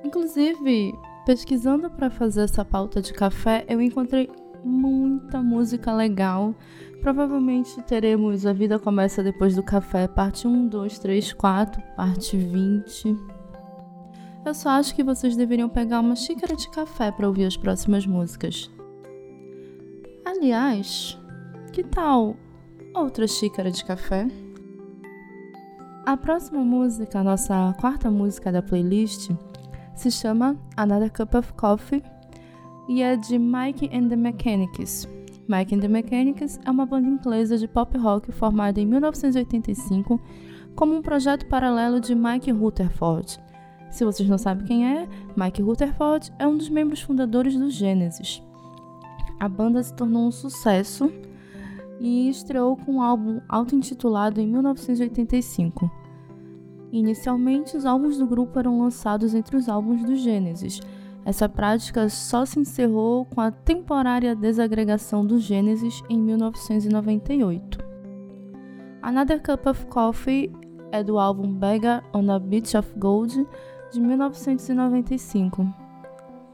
Inclusive, 0.04 0.92
pesquisando 1.24 1.88
para 1.88 2.10
fazer 2.10 2.42
essa 2.42 2.66
pauta 2.66 3.00
de 3.00 3.14
café, 3.14 3.64
eu 3.66 3.80
encontrei 3.80 4.28
muita 4.62 5.42
música 5.42 5.90
legal. 5.90 6.54
Provavelmente 7.00 7.80
teremos 7.84 8.44
A 8.44 8.52
Vida 8.52 8.78
Começa 8.78 9.22
Depois 9.22 9.56
do 9.56 9.62
Café, 9.62 10.06
parte 10.06 10.46
1, 10.46 10.68
2, 10.68 10.98
3, 10.98 11.32
4, 11.32 11.82
parte 11.96 12.36
20. 12.36 13.16
Eu 14.44 14.52
só 14.52 14.68
acho 14.68 14.94
que 14.94 15.02
vocês 15.02 15.34
deveriam 15.34 15.70
pegar 15.70 16.00
uma 16.00 16.14
xícara 16.14 16.54
de 16.54 16.70
café 16.70 17.10
para 17.10 17.26
ouvir 17.26 17.46
as 17.46 17.56
próximas 17.56 18.06
músicas. 18.06 18.70
Aliás, 20.38 21.18
que 21.72 21.82
tal 21.82 22.36
outra 22.94 23.26
xícara 23.26 23.70
de 23.70 23.82
café? 23.82 24.28
A 26.04 26.14
próxima 26.14 26.62
música, 26.62 27.20
a 27.20 27.24
nossa 27.24 27.74
quarta 27.80 28.10
música 28.10 28.52
da 28.52 28.60
playlist, 28.60 29.30
se 29.94 30.10
chama 30.10 30.54
Another 30.76 31.10
Cup 31.10 31.34
of 31.36 31.54
Coffee 31.54 32.02
e 32.86 33.02
é 33.02 33.16
de 33.16 33.38
Mike 33.38 33.88
and 33.90 34.08
the 34.08 34.16
Mechanics. 34.16 35.08
Mike 35.48 35.74
and 35.74 35.80
the 35.80 35.88
Mechanics 35.88 36.60
é 36.66 36.70
uma 36.70 36.84
banda 36.84 37.08
inglesa 37.08 37.56
de 37.56 37.66
pop 37.66 37.96
rock 37.96 38.30
formada 38.30 38.78
em 38.78 38.84
1985 38.84 40.20
como 40.74 40.94
um 40.94 41.00
projeto 41.00 41.46
paralelo 41.46 41.98
de 41.98 42.14
Mike 42.14 42.50
Rutherford. 42.50 43.40
Se 43.90 44.04
vocês 44.04 44.28
não 44.28 44.36
sabem 44.36 44.66
quem 44.66 44.86
é, 44.86 45.08
Mike 45.34 45.62
Rutherford 45.62 46.30
é 46.38 46.46
um 46.46 46.58
dos 46.58 46.68
membros 46.68 47.00
fundadores 47.00 47.56
do 47.56 47.70
Genesis 47.70 48.45
a 49.38 49.48
banda 49.48 49.82
se 49.82 49.94
tornou 49.94 50.26
um 50.26 50.30
sucesso 50.30 51.12
e 52.00 52.28
estreou 52.28 52.76
com 52.76 52.94
um 52.94 53.02
álbum 53.02 53.40
auto-intitulado 53.48 54.40
em 54.40 54.46
1985. 54.46 55.90
Inicialmente, 56.92 57.76
os 57.76 57.84
álbuns 57.84 58.16
do 58.16 58.26
grupo 58.26 58.58
eram 58.58 58.80
lançados 58.80 59.34
entre 59.34 59.56
os 59.56 59.68
álbuns 59.68 60.04
do 60.04 60.14
Gênesis. 60.14 60.80
Essa 61.24 61.48
prática 61.48 62.08
só 62.08 62.46
se 62.46 62.60
encerrou 62.60 63.24
com 63.24 63.40
a 63.40 63.50
temporária 63.50 64.36
desagregação 64.36 65.26
do 65.26 65.38
Gênesis 65.38 66.02
em 66.08 66.18
1998. 66.18 67.78
Another 69.02 69.42
Cup 69.42 69.66
of 69.66 69.86
Coffee 69.86 70.52
é 70.92 71.02
do 71.02 71.18
álbum 71.18 71.52
Beggar 71.52 72.04
on 72.14 72.30
a 72.30 72.38
Beach 72.38 72.76
of 72.76 72.92
Gold 72.98 73.46
de 73.92 74.00
1995. 74.00 75.66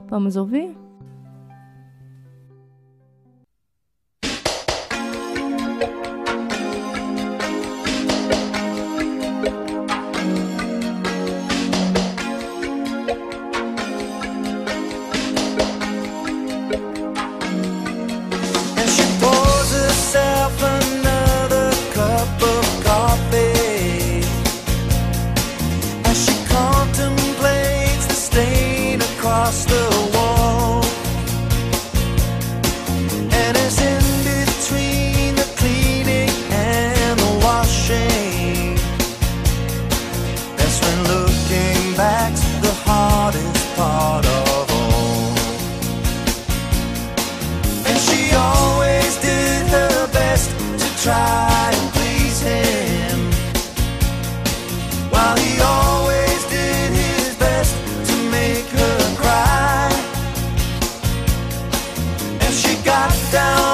Vamos 0.08 0.36
ouvir? 0.36 0.81
got 62.84 63.32
down. 63.32 63.71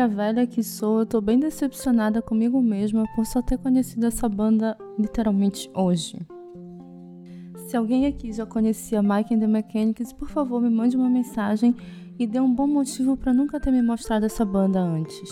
Roqueira 0.00 0.08
velha 0.08 0.46
que 0.46 0.62
sou, 0.62 1.00
eu 1.00 1.06
tô 1.06 1.20
bem 1.20 1.38
decepcionada 1.38 2.22
comigo 2.22 2.62
mesma 2.62 3.04
por 3.14 3.26
só 3.26 3.42
ter 3.42 3.58
conhecido 3.58 4.06
essa 4.06 4.28
banda 4.28 4.76
literalmente 4.98 5.70
hoje. 5.74 6.18
Se 7.66 7.76
alguém 7.76 8.06
aqui 8.06 8.32
já 8.32 8.46
conhecia 8.46 9.02
Mike 9.02 9.34
and 9.34 9.40
the 9.40 9.46
Mechanics, 9.46 10.12
por 10.12 10.28
favor 10.28 10.60
me 10.60 10.70
mande 10.70 10.96
uma 10.96 11.08
mensagem 11.08 11.74
e 12.18 12.26
dê 12.26 12.40
um 12.40 12.52
bom 12.52 12.66
motivo 12.66 13.16
para 13.16 13.34
nunca 13.34 13.60
ter 13.60 13.70
me 13.70 13.82
mostrado 13.82 14.26
essa 14.26 14.44
banda 14.44 14.80
antes. 14.80 15.28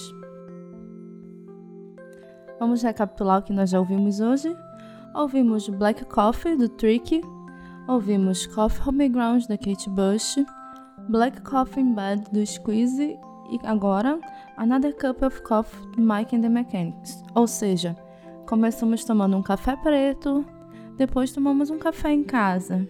Vamos 2.60 2.82
recapitular 2.82 3.40
o 3.40 3.42
que 3.42 3.52
nós 3.52 3.70
já 3.70 3.78
ouvimos 3.78 4.20
hoje? 4.20 4.54
Ouvimos 5.14 5.68
Black 5.68 6.04
Coffee, 6.04 6.56
do 6.56 6.68
Tricky, 6.68 7.22
ouvimos 7.88 8.46
Coffee 8.46 8.86
Home 8.86 9.08
Ground, 9.08 9.46
da 9.46 9.56
Kate 9.56 9.88
Bush, 9.90 10.36
Black 11.08 11.40
Coffee 11.40 11.82
in 11.82 11.94
Bed, 11.94 12.24
do 12.32 12.44
Squeezy 12.44 13.18
e 13.50 13.66
agora 13.66 14.20
Another 14.58 14.92
Cup 14.92 15.22
of 15.22 15.40
Coffee, 15.42 15.78
Mike 15.96 16.34
and 16.34 16.40
the 16.42 16.48
Mechanics. 16.48 17.22
Ou 17.32 17.46
seja, 17.46 17.96
começamos 18.44 19.04
tomando 19.04 19.36
um 19.36 19.42
café 19.42 19.76
preto, 19.76 20.44
depois 20.96 21.30
tomamos 21.30 21.70
um 21.70 21.78
café 21.78 22.10
em 22.10 22.24
casa, 22.24 22.84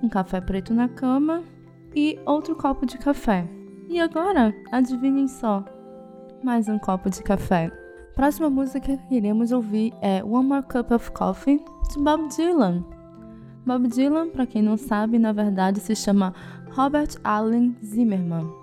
um 0.00 0.08
café 0.08 0.40
preto 0.40 0.72
na 0.72 0.88
cama 0.88 1.42
e 1.92 2.20
outro 2.24 2.54
copo 2.54 2.86
de 2.86 2.98
café. 2.98 3.44
E 3.88 3.98
agora, 3.98 4.54
adivinhem 4.70 5.26
só, 5.26 5.64
mais 6.40 6.68
um 6.68 6.78
copo 6.78 7.10
de 7.10 7.20
café. 7.20 7.72
Próxima 8.14 8.48
música 8.48 8.96
que 8.96 9.14
iremos 9.16 9.50
ouvir 9.50 9.92
é 10.00 10.22
One 10.22 10.46
More 10.46 10.62
Cup 10.62 10.92
of 10.92 11.10
Coffee 11.10 11.60
de 11.90 11.98
Bob 11.98 12.28
Dylan. 12.28 12.84
Bob 13.66 13.88
Dylan, 13.88 14.28
para 14.28 14.46
quem 14.46 14.62
não 14.62 14.76
sabe, 14.76 15.18
na 15.18 15.32
verdade 15.32 15.80
se 15.80 15.96
chama 15.96 16.32
Robert 16.70 17.16
Allen 17.24 17.76
Zimmerman. 17.84 18.61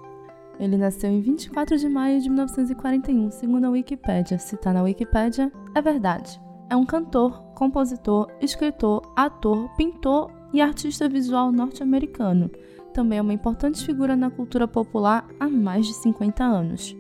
Ele 0.60 0.78
nasceu 0.78 1.10
em 1.10 1.22
24 1.22 1.78
de 1.78 1.88
maio 1.88 2.20
de 2.20 2.30
1941, 2.30 3.32
segundo 3.32 3.66
a 3.66 3.70
Wikipédia. 3.70 4.38
Se 4.38 4.56
está 4.56 4.74
na 4.74 4.84
Wikipédia, 4.84 5.52
é 5.74 5.82
verdade. 5.82 6.40
É 6.70 6.76
um 6.76 6.86
cantor, 6.86 7.42
compositor, 7.56 8.28
escritor, 8.42 9.02
ator, 9.16 9.70
pintor 9.78 10.30
e 10.52 10.62
artista 10.62 11.08
visual 11.08 11.52
norte-americano. 11.52 12.52
Também 12.94 13.20
é 13.20 13.22
uma 13.22 13.34
importante 13.34 13.86
figura 13.86 14.16
na 14.16 14.30
cultura 14.30 14.68
popular 14.68 15.26
há 15.40 15.48
mais 15.48 15.88
de 15.88 15.94
50 15.94 16.44
anos. 16.44 16.96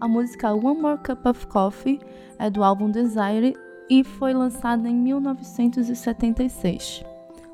A 0.00 0.06
música 0.06 0.52
One 0.52 0.80
More 0.80 0.98
Cup 0.98 1.26
of 1.26 1.46
Coffee 1.48 1.98
é 2.38 2.48
do 2.48 2.62
álbum 2.62 2.90
Desire 2.90 3.56
e 3.90 4.04
foi 4.04 4.32
lançada 4.32 4.88
em 4.88 4.94
1976. 4.94 7.04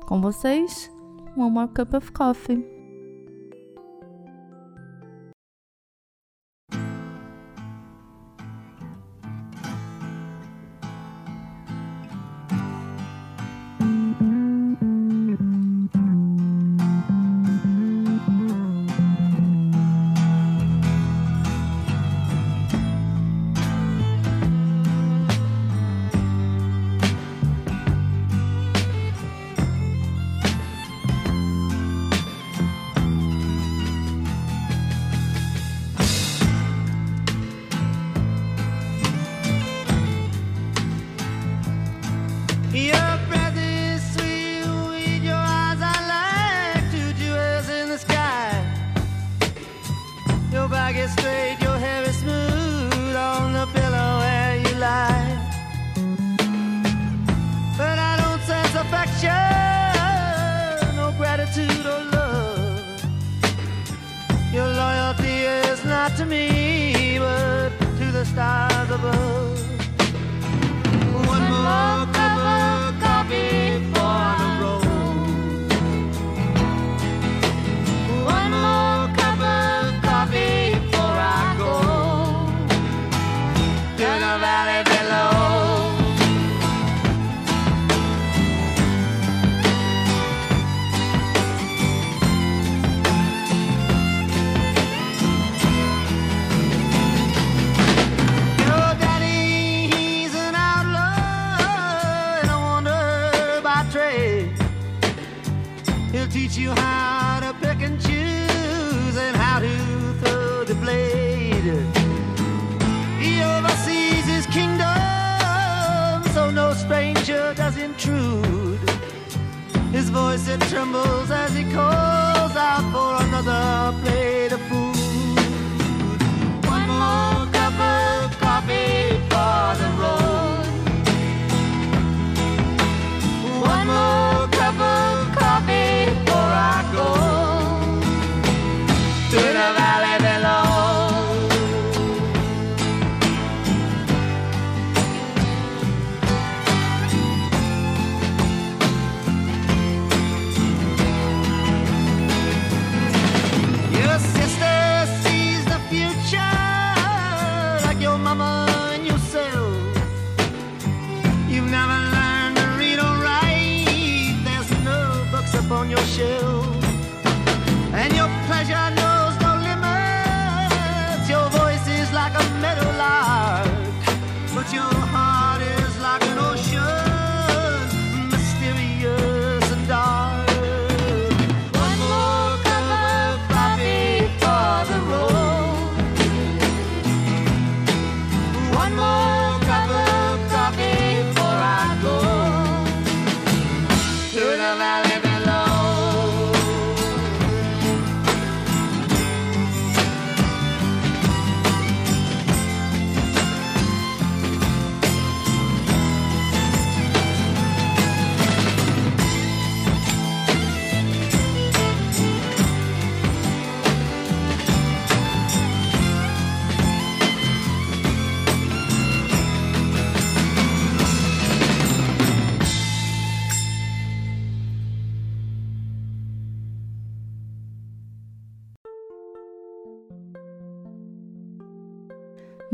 Com 0.05 0.21
vocês, 0.21 0.91
One 1.35 1.51
More 1.51 1.69
Cup 1.69 1.95
of 1.95 2.11
Coffee. 2.11 2.76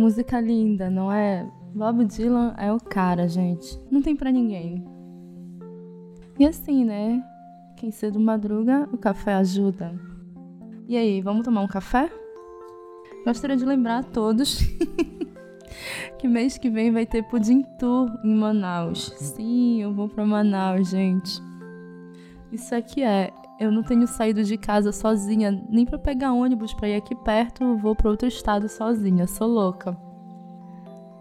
Música 0.03 0.37
linda, 0.41 0.89
não 0.89 1.09
é? 1.09 1.49
Bob 1.73 2.03
Dylan 2.03 2.53
é 2.57 2.69
o 2.73 2.77
cara, 2.77 3.25
gente. 3.25 3.79
Não 3.89 4.01
tem 4.01 4.13
para 4.13 4.33
ninguém. 4.33 4.85
E 6.37 6.45
assim, 6.45 6.83
né? 6.83 7.23
Quem 7.77 7.89
cedo 7.89 8.19
madruga, 8.19 8.85
o 8.91 8.97
café 8.97 9.35
ajuda. 9.35 9.97
E 10.89 10.97
aí, 10.97 11.21
vamos 11.21 11.45
tomar 11.45 11.61
um 11.61 11.69
café? 11.69 12.11
Gostaria 13.25 13.55
de 13.55 13.63
lembrar 13.63 13.99
a 13.99 14.03
todos 14.03 14.59
que 16.19 16.27
mês 16.27 16.57
que 16.57 16.69
vem 16.69 16.91
vai 16.91 17.05
ter 17.05 17.23
Pudim 17.23 17.63
Tour 17.79 18.11
em 18.25 18.35
Manaus. 18.35 19.05
Sim, 19.15 19.83
eu 19.83 19.93
vou 19.93 20.09
para 20.09 20.25
Manaus, 20.25 20.89
gente. 20.89 21.41
Isso 22.51 22.75
aqui 22.75 23.01
é, 23.01 23.31
eu 23.59 23.71
não 23.71 23.83
tenho 23.83 24.07
saído 24.07 24.43
de 24.43 24.57
casa 24.57 24.91
sozinha, 24.91 25.51
nem 25.69 25.85
para 25.85 25.99
pegar 25.99 26.33
ônibus 26.33 26.73
para 26.73 26.89
ir 26.89 26.95
aqui 26.95 27.15
perto, 27.15 27.77
vou 27.77 27.95
para 27.95 28.09
outro 28.09 28.27
estado 28.27 28.67
sozinha, 28.67 29.27
sou 29.27 29.47
louca. 29.47 29.97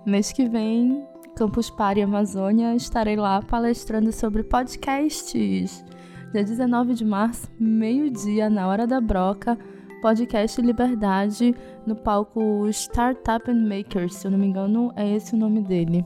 Mês 0.04 0.32
que 0.32 0.48
vem, 0.48 1.06
Campus 1.36 1.70
Party 1.70 2.02
Amazônia, 2.02 2.74
estarei 2.74 3.16
lá 3.16 3.40
palestrando 3.42 4.12
sobre 4.12 4.42
podcasts. 4.42 5.84
Dia 6.32 6.42
19 6.42 6.94
de 6.94 7.04
março, 7.04 7.48
meio-dia, 7.60 8.48
na 8.48 8.66
hora 8.66 8.86
da 8.86 9.00
broca, 9.00 9.58
podcast 10.00 10.60
Liberdade 10.60 11.54
no 11.86 11.94
palco 11.94 12.68
Startup 12.70 13.50
and 13.50 13.68
Makers, 13.68 14.16
se 14.16 14.26
eu 14.26 14.30
não 14.30 14.38
me 14.38 14.46
engano, 14.46 14.92
é 14.96 15.08
esse 15.14 15.34
o 15.34 15.38
nome 15.38 15.62
dele. 15.62 16.04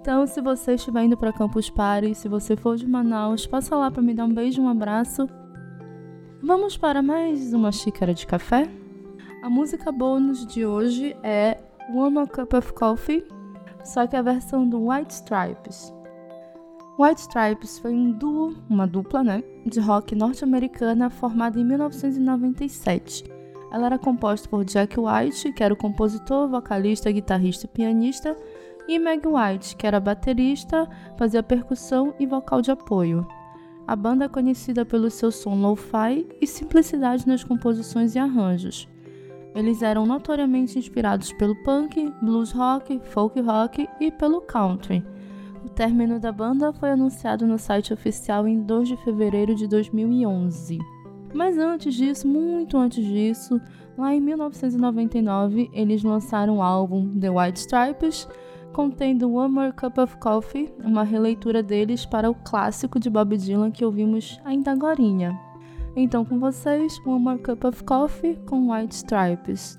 Então, 0.00 0.26
se 0.26 0.40
você 0.40 0.74
estiver 0.74 1.04
indo 1.04 1.16
para 1.16 1.32
Campus 1.32 1.70
Party, 1.70 2.14
se 2.14 2.28
você 2.28 2.56
for 2.56 2.76
de 2.76 2.86
Manaus, 2.86 3.46
passa 3.46 3.76
lá 3.76 3.90
para 3.90 4.02
me 4.02 4.14
dar 4.14 4.24
um 4.24 4.34
beijo, 4.34 4.60
um 4.60 4.68
abraço. 4.68 5.28
Vamos 6.44 6.76
para 6.76 7.00
mais 7.00 7.54
uma 7.54 7.70
xícara 7.70 8.12
de 8.12 8.26
café? 8.26 8.68
A 9.44 9.48
música 9.48 9.92
bônus 9.92 10.44
de 10.44 10.66
hoje 10.66 11.16
é 11.22 11.56
One 11.94 12.26
Cup 12.26 12.52
of 12.54 12.72
Coffee, 12.72 13.24
só 13.84 14.08
que 14.08 14.16
a 14.16 14.22
versão 14.22 14.68
do 14.68 14.88
White 14.88 15.14
Stripes. 15.14 15.94
White 16.98 17.20
Stripes 17.20 17.78
foi 17.78 17.94
um 17.94 18.10
duo, 18.10 18.56
uma 18.68 18.88
dupla, 18.88 19.22
né, 19.22 19.44
de 19.64 19.78
rock 19.78 20.16
norte-americana 20.16 21.10
formada 21.10 21.60
em 21.60 21.64
1997. 21.64 23.22
Ela 23.70 23.86
era 23.86 23.98
composta 23.98 24.48
por 24.48 24.64
Jack 24.64 24.98
White, 24.98 25.52
que 25.52 25.62
era 25.62 25.72
o 25.72 25.76
compositor, 25.76 26.48
vocalista, 26.48 27.12
guitarrista 27.12 27.66
e 27.66 27.68
pianista, 27.68 28.36
e 28.88 28.98
Meg 28.98 29.22
White, 29.28 29.76
que 29.76 29.86
era 29.86 30.00
baterista, 30.00 30.90
fazia 31.16 31.40
percussão 31.40 32.12
e 32.18 32.26
vocal 32.26 32.60
de 32.60 32.72
apoio. 32.72 33.24
A 33.86 33.96
banda 33.96 34.26
é 34.26 34.28
conhecida 34.28 34.84
pelo 34.84 35.10
seu 35.10 35.30
som 35.32 35.54
lo-fi 35.54 36.26
e 36.40 36.46
simplicidade 36.46 37.26
nas 37.26 37.42
composições 37.42 38.14
e 38.14 38.18
arranjos. 38.18 38.88
Eles 39.54 39.82
eram 39.82 40.06
notoriamente 40.06 40.78
inspirados 40.78 41.32
pelo 41.32 41.54
punk, 41.62 42.12
blues 42.22 42.52
rock, 42.52 43.00
folk 43.04 43.38
rock 43.40 43.88
e 44.00 44.10
pelo 44.10 44.40
country. 44.40 45.04
O 45.64 45.68
término 45.68 46.18
da 46.18 46.32
banda 46.32 46.72
foi 46.72 46.90
anunciado 46.90 47.46
no 47.46 47.58
site 47.58 47.92
oficial 47.92 48.48
em 48.48 48.62
2 48.62 48.88
de 48.88 48.96
fevereiro 48.98 49.54
de 49.54 49.68
2011. 49.68 50.78
Mas 51.34 51.58
antes 51.58 51.94
disso, 51.94 52.26
muito 52.26 52.76
antes 52.76 53.04
disso, 53.04 53.60
lá 53.96 54.14
em 54.14 54.20
1999, 54.20 55.70
eles 55.72 56.02
lançaram 56.02 56.58
o 56.58 56.62
álbum 56.62 57.08
The 57.18 57.30
White 57.30 57.60
Stripes, 57.60 58.28
contendo 58.72 59.32
One 59.32 59.52
More 59.52 59.72
Cup 59.72 59.98
of 59.98 60.16
Coffee, 60.16 60.72
uma 60.82 61.04
releitura 61.04 61.62
deles 61.62 62.04
para 62.06 62.30
o 62.30 62.34
clássico 62.34 62.98
de 62.98 63.10
Bob 63.10 63.36
Dylan 63.36 63.70
que 63.70 63.84
ouvimos 63.84 64.40
ainda 64.44 64.72
agorinha. 64.72 65.38
Então 65.94 66.24
com 66.24 66.38
vocês, 66.38 66.98
One 67.06 67.22
More 67.22 67.38
Cup 67.38 67.64
of 67.64 67.84
Coffee 67.84 68.36
com 68.46 68.72
White 68.72 68.94
Stripes. 68.94 69.78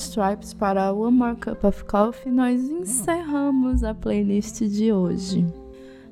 Stripes 0.00 0.54
para 0.54 0.92
One 0.92 1.16
More 1.16 1.36
Cup 1.36 1.62
of 1.62 1.84
Coffee, 1.84 2.32
nós 2.32 2.58
encerramos 2.62 3.84
a 3.84 3.94
playlist 3.94 4.62
de 4.62 4.90
hoje. 4.92 5.46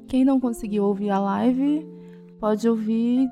Quem 0.06 0.24
não 0.24 0.38
conseguiu 0.38 0.84
ouvir 0.84 1.08
a 1.10 1.18
live, 1.18 1.86
pode 2.38 2.68
ouvir 2.68 3.26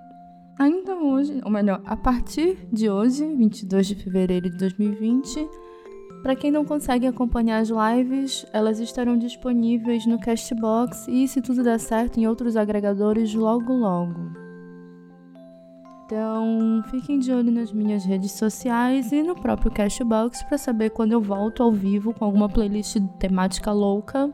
ainda 0.58 0.96
hoje, 0.96 1.40
ou 1.44 1.50
melhor, 1.50 1.82
a 1.84 1.96
partir 1.96 2.66
de 2.72 2.88
hoje, 2.88 3.26
22 3.26 3.86
de 3.88 3.94
fevereiro 3.96 4.48
de 4.48 4.56
2020. 4.56 5.46
Para 6.22 6.34
quem 6.34 6.50
não 6.50 6.64
consegue 6.64 7.06
acompanhar 7.06 7.58
as 7.58 7.68
lives, 7.68 8.46
elas 8.52 8.80
estarão 8.80 9.18
disponíveis 9.18 10.06
no 10.06 10.18
Castbox 10.18 11.06
e, 11.06 11.28
se 11.28 11.42
tudo 11.42 11.62
der 11.62 11.78
certo, 11.78 12.18
em 12.18 12.26
outros 12.26 12.56
agregadores 12.56 13.34
logo 13.34 13.74
logo. 13.74 14.45
Então, 16.06 16.84
fiquem 16.88 17.18
de 17.18 17.32
olho 17.32 17.50
nas 17.50 17.72
minhas 17.72 18.04
redes 18.04 18.30
sociais 18.30 19.10
e 19.10 19.24
no 19.24 19.34
próprio 19.34 19.72
Cashbox 19.72 20.40
para 20.44 20.56
saber 20.56 20.90
quando 20.90 21.10
eu 21.10 21.20
volto 21.20 21.64
ao 21.64 21.72
vivo 21.72 22.14
com 22.14 22.24
alguma 22.24 22.48
playlist 22.48 22.98
temática 23.18 23.72
louca. 23.72 24.32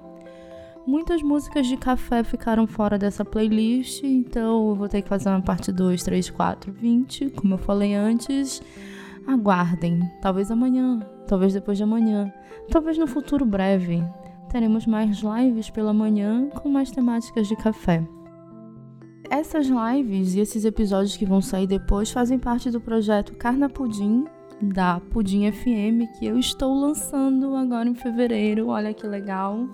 Muitas 0.86 1.22
músicas 1.22 1.66
de 1.66 1.78
café 1.78 2.22
ficaram 2.22 2.66
fora 2.66 2.98
dessa 2.98 3.24
playlist, 3.24 4.04
então 4.04 4.68
eu 4.68 4.74
vou 4.74 4.86
ter 4.86 5.00
que 5.00 5.08
fazer 5.08 5.30
uma 5.30 5.40
parte 5.40 5.72
2, 5.72 6.02
3, 6.02 6.28
4, 6.28 6.70
20, 6.70 7.30
como 7.30 7.54
eu 7.54 7.58
falei 7.58 7.94
antes. 7.94 8.60
Aguardem, 9.26 9.98
talvez 10.20 10.50
amanhã, 10.50 11.00
talvez 11.26 11.54
depois 11.54 11.78
de 11.78 11.84
amanhã, 11.84 12.30
talvez 12.70 12.98
no 12.98 13.06
futuro 13.06 13.46
breve. 13.46 14.04
Teremos 14.50 14.84
mais 14.84 15.22
lives 15.22 15.70
pela 15.70 15.94
manhã 15.94 16.50
com 16.50 16.68
mais 16.68 16.90
temáticas 16.90 17.48
de 17.48 17.56
café. 17.56 18.06
Essas 19.32 19.66
lives 19.66 20.34
e 20.34 20.40
esses 20.40 20.62
episódios 20.66 21.16
que 21.16 21.24
vão 21.24 21.40
sair 21.40 21.66
depois 21.66 22.10
fazem 22.10 22.38
parte 22.38 22.70
do 22.70 22.78
projeto 22.78 23.34
Carna 23.34 23.66
Pudim, 23.66 24.26
da 24.60 25.00
Pudim 25.00 25.50
FM, 25.50 26.18
que 26.18 26.26
eu 26.26 26.38
estou 26.38 26.78
lançando 26.78 27.56
agora 27.56 27.88
em 27.88 27.94
fevereiro. 27.94 28.68
Olha 28.68 28.92
que 28.92 29.06
legal! 29.06 29.66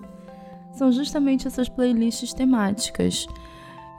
São 0.71 0.93
justamente 0.93 1.45
essas 1.45 1.67
playlists 1.67 2.31
temáticas. 2.31 3.27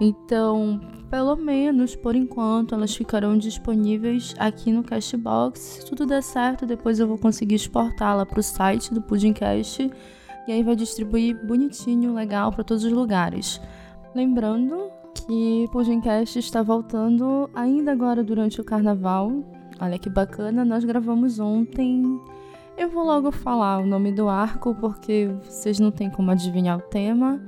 Então, 0.01 0.81
pelo 1.11 1.37
menos 1.37 1.95
por 1.95 2.17
enquanto, 2.17 2.75
elas 2.75 2.97
ficarão 2.97 3.37
disponíveis 3.37 4.35
aqui 4.39 4.73
no 4.73 4.83
Cashbox. 4.83 5.61
Se 5.61 5.85
tudo 5.85 6.07
der 6.07 6.23
certo, 6.23 6.65
depois 6.65 6.99
eu 6.99 7.07
vou 7.07 7.19
conseguir 7.19 7.57
exportá-la 7.57 8.25
para 8.25 8.41
o 8.41 8.43
site 8.43 8.95
do 8.95 9.03
Pudimcast 9.03 9.91
e 10.49 10.53
aí 10.53 10.63
vai 10.63 10.75
distribuir 10.75 11.39
bonitinho, 11.47 12.15
legal 12.15 12.51
para 12.51 12.65
todos 12.65 12.83
os 12.83 12.93
lugares. 12.93 13.61
Lembrando 14.15 15.00
que 15.15 15.65
o 15.67 15.71
Pudimcast 15.71 16.39
está 16.39 16.63
voltando 16.63 17.49
ainda 17.55 17.93
agora 17.93 18.23
durante 18.23 18.61
o 18.61 18.65
carnaval. 18.65 19.33
Olha 19.81 19.99
que 19.99 20.11
bacana, 20.11 20.65
nós 20.65 20.85
gravamos 20.85 21.39
ontem. 21.39 22.21
Eu 22.77 22.89
vou 22.89 23.05
logo 23.05 23.31
falar 23.31 23.79
o 23.79 23.87
nome 23.87 24.13
do 24.13 24.29
arco 24.29 24.75
porque 24.75 25.29
vocês 25.43 25.79
não 25.79 25.91
têm 25.91 26.11
como 26.11 26.31
adivinhar 26.31 26.79
o 26.79 26.83
tema. 26.83 27.41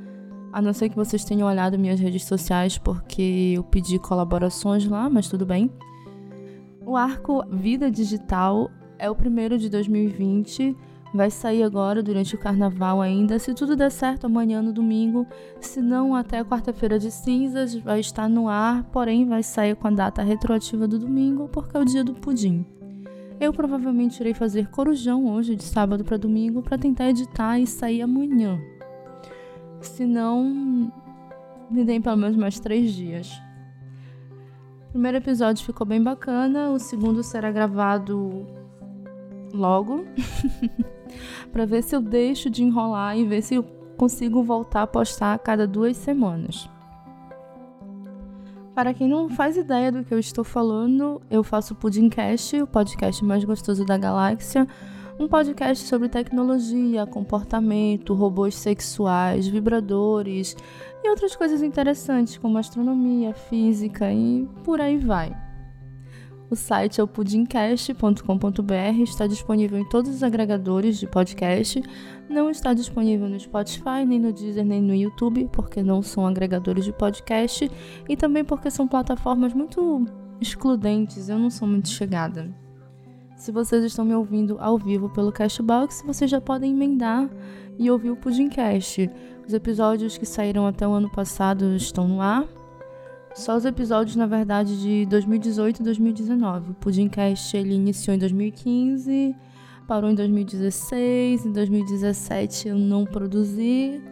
A 0.52 0.60
não 0.60 0.72
ser 0.72 0.88
que 0.90 0.96
vocês 0.96 1.24
tenham 1.24 1.48
olhado 1.48 1.78
minhas 1.78 1.98
redes 1.98 2.24
sociais 2.24 2.76
porque 2.76 3.54
eu 3.56 3.64
pedi 3.64 3.98
colaborações 3.98 4.86
lá, 4.86 5.08
mas 5.08 5.28
tudo 5.28 5.46
bem. 5.46 5.70
O 6.84 6.96
arco 6.96 7.42
Vida 7.50 7.90
Digital 7.90 8.70
é 8.98 9.08
o 9.10 9.14
primeiro 9.14 9.56
de 9.56 9.68
2020 9.68 10.76
vai 11.12 11.30
sair 11.30 11.62
agora 11.62 12.02
durante 12.02 12.34
o 12.34 12.38
carnaval 12.38 13.00
ainda. 13.00 13.38
Se 13.38 13.52
tudo 13.54 13.76
der 13.76 13.90
certo, 13.90 14.26
amanhã 14.26 14.62
no 14.62 14.72
domingo. 14.72 15.26
Se 15.60 15.80
não, 15.80 16.14
até 16.14 16.42
quarta-feira 16.42 16.98
de 16.98 17.10
cinzas 17.10 17.74
vai 17.74 18.00
estar 18.00 18.28
no 18.28 18.48
ar, 18.48 18.84
porém 18.84 19.26
vai 19.26 19.42
sair 19.42 19.76
com 19.76 19.88
a 19.88 19.90
data 19.90 20.22
retroativa 20.22 20.88
do 20.88 20.98
domingo, 20.98 21.48
porque 21.48 21.76
é 21.76 21.80
o 21.80 21.84
dia 21.84 22.02
do 22.02 22.14
pudim. 22.14 22.64
Eu 23.38 23.52
provavelmente 23.52 24.20
irei 24.20 24.34
fazer 24.34 24.68
corujão 24.68 25.26
hoje, 25.26 25.56
de 25.56 25.64
sábado 25.64 26.04
para 26.04 26.16
domingo, 26.16 26.62
para 26.62 26.78
tentar 26.78 27.08
editar 27.08 27.58
e 27.58 27.66
sair 27.66 28.02
amanhã. 28.02 28.58
Se 29.80 30.06
não, 30.06 30.90
me 31.68 31.84
deem 31.84 32.00
pelo 32.00 32.16
menos 32.16 32.36
mais 32.36 32.60
três 32.60 32.92
dias. 32.92 33.32
O 34.88 34.92
primeiro 34.92 35.18
episódio 35.18 35.64
ficou 35.64 35.86
bem 35.86 36.02
bacana, 36.02 36.70
o 36.70 36.78
segundo 36.78 37.22
será 37.22 37.50
gravado 37.50 38.46
logo. 39.52 40.04
para 41.52 41.66
ver 41.66 41.82
se 41.82 41.94
eu 41.94 42.00
deixo 42.00 42.50
de 42.50 42.62
enrolar 42.62 43.16
e 43.16 43.24
ver 43.24 43.42
se 43.42 43.54
eu 43.54 43.62
consigo 43.96 44.42
voltar 44.42 44.82
a 44.82 44.86
postar 44.86 45.34
a 45.34 45.38
cada 45.38 45.66
duas 45.66 45.96
semanas. 45.96 46.68
Para 48.74 48.94
quem 48.94 49.06
não 49.06 49.28
faz 49.28 49.56
ideia 49.56 49.92
do 49.92 50.02
que 50.02 50.14
eu 50.14 50.18
estou 50.18 50.42
falando, 50.42 51.20
eu 51.30 51.44
faço 51.44 51.74
o 51.74 51.76
Pudimcast, 51.76 52.62
o 52.62 52.66
podcast 52.66 53.22
mais 53.22 53.44
gostoso 53.44 53.84
da 53.84 53.98
galáxia, 53.98 54.66
um 55.20 55.28
podcast 55.28 55.86
sobre 55.86 56.08
tecnologia, 56.08 57.06
comportamento, 57.06 58.14
robôs 58.14 58.54
sexuais, 58.54 59.46
vibradores 59.46 60.56
e 61.04 61.08
outras 61.10 61.36
coisas 61.36 61.62
interessantes 61.62 62.38
como 62.38 62.56
astronomia, 62.56 63.34
física 63.34 64.10
e 64.10 64.48
por 64.64 64.80
aí 64.80 64.96
vai. 64.96 65.51
O 66.52 66.54
site 66.54 67.00
é 67.00 67.02
o 67.02 67.08
pudimcast.com.br, 67.08 69.02
está 69.02 69.26
disponível 69.26 69.78
em 69.78 69.88
todos 69.88 70.14
os 70.14 70.22
agregadores 70.22 70.98
de 70.98 71.06
podcast. 71.06 71.82
Não 72.28 72.50
está 72.50 72.74
disponível 72.74 73.26
no 73.26 73.40
Spotify, 73.40 74.04
nem 74.06 74.20
no 74.20 74.34
Deezer, 74.34 74.62
nem 74.62 74.82
no 74.82 74.94
YouTube, 74.94 75.48
porque 75.50 75.82
não 75.82 76.02
são 76.02 76.26
agregadores 76.26 76.84
de 76.84 76.92
podcast 76.92 77.70
e 78.06 78.16
também 78.18 78.44
porque 78.44 78.70
são 78.70 78.86
plataformas 78.86 79.54
muito 79.54 80.04
excludentes. 80.42 81.30
Eu 81.30 81.38
não 81.38 81.48
sou 81.48 81.66
muito 81.66 81.88
chegada. 81.88 82.54
Se 83.34 83.50
vocês 83.50 83.82
estão 83.82 84.04
me 84.04 84.14
ouvindo 84.14 84.58
ao 84.60 84.76
vivo 84.76 85.08
pelo 85.08 85.32
Cashbox, 85.32 86.02
vocês 86.04 86.30
já 86.30 86.38
podem 86.38 86.72
emendar 86.72 87.30
e 87.78 87.90
ouvir 87.90 88.10
o 88.10 88.16
Pudimcast. 88.16 89.10
Os 89.48 89.54
episódios 89.54 90.18
que 90.18 90.26
saíram 90.26 90.66
até 90.66 90.86
o 90.86 90.92
ano 90.92 91.10
passado 91.10 91.74
estão 91.74 92.06
no 92.06 92.20
ar 92.20 92.46
só 93.34 93.56
os 93.56 93.64
episódios, 93.64 94.16
na 94.16 94.26
verdade, 94.26 94.80
de 94.80 95.06
2018 95.06 95.80
e 95.80 95.82
2019. 95.82 96.70
O 96.72 96.74
Pudimcast 96.74 97.56
ele 97.56 97.74
iniciou 97.74 98.14
em 98.14 98.18
2015, 98.18 99.34
parou 99.86 100.10
em 100.10 100.14
2016, 100.14 101.46
em 101.46 101.52
2017 101.52 102.68
eu 102.68 102.76
não 102.76 103.04
produzi, 103.04 104.02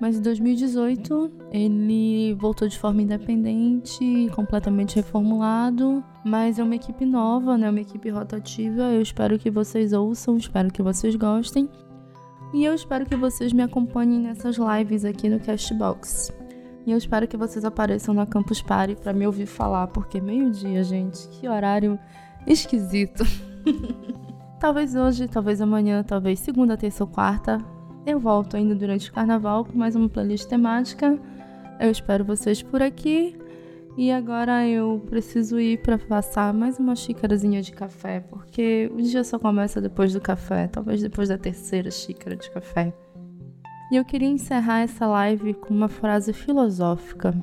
mas 0.00 0.18
em 0.18 0.22
2018 0.22 1.30
ele 1.52 2.34
voltou 2.34 2.68
de 2.68 2.78
forma 2.78 3.02
independente, 3.02 4.28
completamente 4.34 4.96
reformulado, 4.96 6.04
mas 6.24 6.58
é 6.58 6.62
uma 6.62 6.74
equipe 6.74 7.04
nova, 7.04 7.56
né? 7.56 7.70
Uma 7.70 7.80
equipe 7.80 8.10
rotativa. 8.10 8.82
Eu 8.92 9.00
espero 9.00 9.38
que 9.38 9.50
vocês 9.50 9.92
ouçam, 9.92 10.36
espero 10.36 10.72
que 10.72 10.82
vocês 10.82 11.14
gostem. 11.16 11.68
E 12.52 12.64
eu 12.64 12.74
espero 12.74 13.06
que 13.06 13.16
vocês 13.16 13.52
me 13.52 13.62
acompanhem 13.62 14.20
nessas 14.20 14.56
lives 14.56 15.04
aqui 15.04 15.28
no 15.28 15.40
Castbox. 15.40 16.32
E 16.86 16.92
eu 16.92 16.98
espero 16.98 17.26
que 17.26 17.36
vocês 17.36 17.64
apareçam 17.64 18.14
na 18.14 18.24
Campus 18.24 18.62
Party 18.62 18.94
para 18.94 19.12
me 19.12 19.26
ouvir 19.26 19.46
falar, 19.46 19.88
porque 19.88 20.20
meio-dia, 20.20 20.84
gente, 20.84 21.28
que 21.30 21.48
horário 21.48 21.98
esquisito. 22.46 23.24
talvez 24.60 24.94
hoje, 24.94 25.26
talvez 25.26 25.60
amanhã, 25.60 26.04
talvez 26.04 26.38
segunda, 26.38 26.76
terça 26.76 27.02
ou 27.02 27.10
quarta. 27.10 27.58
Eu 28.06 28.20
volto 28.20 28.56
ainda 28.56 28.72
durante 28.72 29.10
o 29.10 29.12
carnaval 29.12 29.64
com 29.64 29.76
mais 29.76 29.96
uma 29.96 30.08
playlist 30.08 30.46
temática. 30.48 31.18
Eu 31.80 31.90
espero 31.90 32.24
vocês 32.24 32.62
por 32.62 32.80
aqui. 32.80 33.36
E 33.96 34.12
agora 34.12 34.64
eu 34.64 35.02
preciso 35.08 35.58
ir 35.58 35.82
para 35.82 35.98
passar 35.98 36.54
mais 36.54 36.78
uma 36.78 36.94
xícarazinha 36.94 37.62
de 37.62 37.72
café, 37.72 38.20
porque 38.20 38.92
o 38.94 39.02
dia 39.02 39.24
só 39.24 39.38
começa 39.40 39.80
depois 39.80 40.12
do 40.12 40.20
café, 40.20 40.68
talvez 40.68 41.02
depois 41.02 41.30
da 41.30 41.38
terceira 41.38 41.90
xícara 41.90 42.36
de 42.36 42.48
café. 42.50 42.94
E 43.90 43.96
eu 43.96 44.04
queria 44.04 44.28
encerrar 44.28 44.80
essa 44.80 45.06
live 45.06 45.54
com 45.54 45.72
uma 45.72 45.88
frase 45.88 46.32
filosófica: 46.32 47.34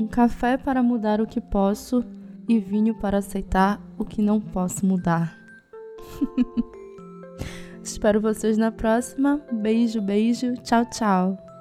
Um 0.00 0.06
café 0.06 0.56
para 0.56 0.82
mudar 0.82 1.20
o 1.20 1.26
que 1.26 1.40
posso 1.40 2.04
e 2.48 2.58
vinho 2.58 2.94
para 2.94 3.18
aceitar 3.18 3.80
o 3.98 4.04
que 4.04 4.22
não 4.22 4.40
posso 4.40 4.86
mudar. 4.86 5.36
Espero 7.82 8.20
vocês 8.20 8.56
na 8.56 8.70
próxima. 8.70 9.40
Beijo, 9.52 10.00
beijo. 10.00 10.54
Tchau, 10.62 10.84
tchau. 10.86 11.53